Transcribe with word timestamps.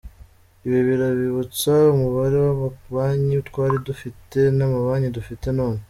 Ibi 0.67 0.79
birabibutsa 0.87 1.71
umubare 1.93 2.35
w’amabanki 2.45 3.37
twari 3.49 3.75
dufite 3.87 4.39
n’amabanki 4.57 5.09
dufite 5.17 5.47
none. 5.59 5.79